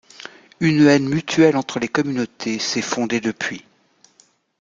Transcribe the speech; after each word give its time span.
Une 0.59 0.87
haine 0.87 1.07
mutuelle 1.07 1.55
entre 1.55 1.77
les 1.79 1.87
communautés 1.87 2.57
s'est 2.57 2.81
fondée 2.81 3.21
depuis. 3.21 3.63